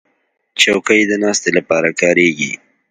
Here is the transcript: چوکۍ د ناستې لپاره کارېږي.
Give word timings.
چوکۍ 0.61 1.01
د 1.05 1.11
ناستې 1.23 1.49
لپاره 1.57 1.89
کارېږي. 2.01 2.51